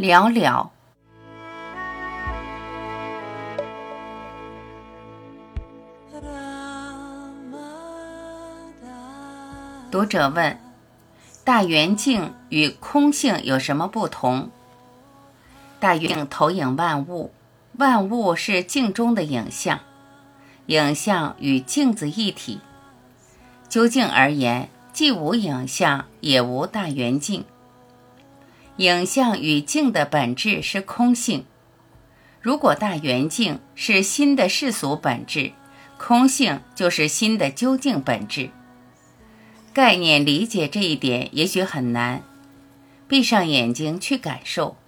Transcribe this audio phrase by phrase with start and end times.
[0.00, 0.70] 了了。
[9.90, 10.58] 读者问：
[11.44, 14.48] 大圆镜与空性有什么不同？
[15.78, 17.34] 大圆镜投影万物，
[17.76, 19.80] 万物是镜中的影像，
[20.64, 22.60] 影像与镜子一体。
[23.68, 27.44] 究竟而言，既无影像，也无大圆镜。
[28.80, 31.44] 影像与镜的本质是空性。
[32.40, 35.52] 如果大圆镜是心的世俗本质，
[35.98, 38.48] 空性就是心的究竟本质。
[39.74, 42.22] 概念理解这一点也许很难，
[43.06, 44.78] 闭上眼睛去感受。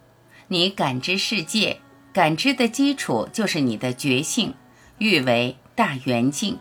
[0.49, 1.81] 你感知世界，
[2.15, 4.55] 感知的基础就是你的觉性，
[4.97, 6.59] 誉为大圆镜。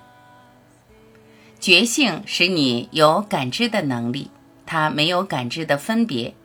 [1.62, 4.30] 觉性使你有感知的能力，
[4.66, 6.36] 它没有感知的分别，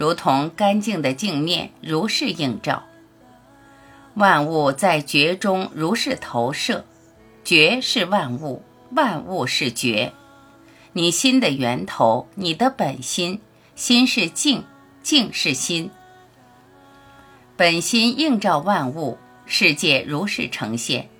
[0.00, 2.84] 如同干净的镜面，如是映照。
[4.14, 6.86] 万物在觉中如是投射，
[7.44, 10.14] 觉是万物，万物是觉。
[10.94, 13.42] 你心的源头，你的本心，
[13.74, 14.64] 心是静，
[15.02, 15.90] 静是心。
[17.54, 21.10] 本心映照万物，世界如是呈现，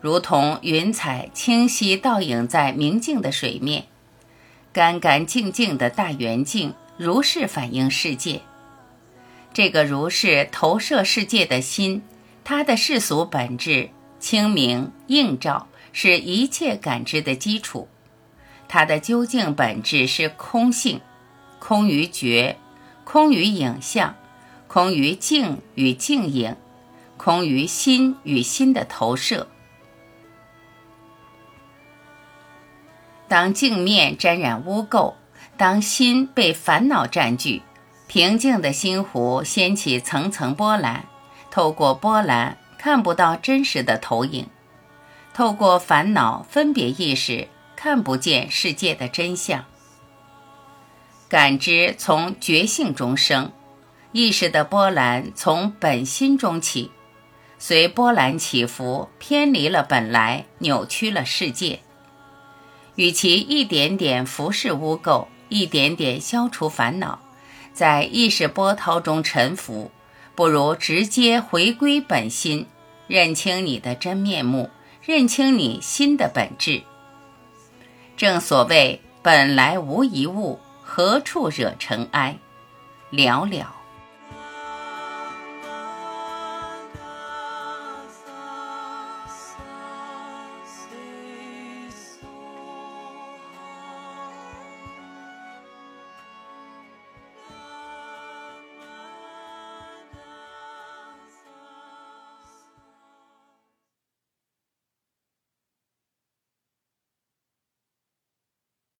[0.00, 3.84] 如同云彩清晰倒影在明净的水面，
[4.72, 8.42] 干干净净的大圆镜如是反映世界。
[9.52, 12.02] 这个如是投射世界的心，
[12.44, 17.88] 它的世俗本质清明映照，是一切感知的基础。
[18.68, 21.00] 它的究竟本质是空性，
[21.58, 22.56] 空于觉，
[23.04, 24.16] 空于影像，
[24.66, 26.56] 空于镜与镜影，
[27.16, 29.48] 空于心与心的投射。
[33.28, 35.14] 当镜面沾染污垢，
[35.56, 37.62] 当心被烦恼占据，
[38.06, 41.06] 平静的心湖掀起层层波澜，
[41.50, 44.48] 透过波澜看不到真实的投影，
[45.32, 47.48] 透过烦恼分别意识。
[47.76, 49.66] 看不见世界的真相，
[51.28, 53.52] 感知从觉性中生，
[54.12, 56.90] 意识的波澜从本心中起，
[57.58, 61.80] 随波澜起伏，偏离了本来，扭曲了世界。
[62.94, 67.20] 与其一点点服侍污垢，一点点消除烦恼，
[67.72, 69.92] 在意识波涛中沉浮，
[70.34, 72.66] 不如直接回归本心，
[73.06, 74.68] 认清你的真面目，
[75.00, 76.82] 认清你心的本质。
[78.16, 82.36] 正所谓，本来无一物，何处惹尘埃？
[83.10, 83.76] 了了。